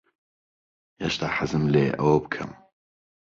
هێشتا 1.01 1.27
حەزم 1.37 1.63
لێیە 1.73 1.93
ئەوە 1.99 2.15
بکەم. 2.23 2.51